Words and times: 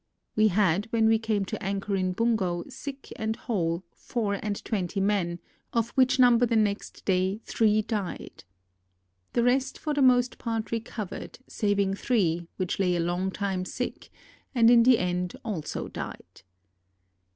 We 0.35 0.47
had 0.47 0.87
when 0.89 1.05
we 1.07 1.19
came 1.19 1.45
to 1.45 1.61
anchor 1.61 1.95
in 1.95 2.13
Bungo, 2.13 2.63
sick 2.69 3.13
and 3.17 3.35
whole, 3.35 3.83
four 3.93 4.39
and 4.43 4.65
twenty 4.65 4.99
men, 4.99 5.37
of 5.73 5.89
which 5.89 6.17
number 6.17 6.47
the 6.47 6.55
next 6.55 7.05
day 7.05 7.39
three 7.45 7.83
died. 7.83 8.43
The 9.33 9.43
rest 9.43 9.77
for 9.77 9.93
the 9.93 10.01
most 10.01 10.39
part 10.39 10.71
recovered, 10.71 11.37
saving 11.47 11.93
three, 11.93 12.47
which 12.57 12.79
lay 12.79 12.95
a 12.95 12.99
long 12.99 13.29
time 13.29 13.63
sick, 13.63 14.09
and 14.55 14.71
in 14.71 14.81
the 14.81 14.97
end 14.97 15.35
also 15.45 15.87
died. 15.87 16.41